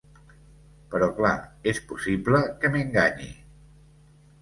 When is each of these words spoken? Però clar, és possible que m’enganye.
Però 0.93 1.09
clar, 1.19 1.35
és 1.73 1.83
possible 1.93 2.43
que 2.65 2.75
m’enganye. 2.79 3.33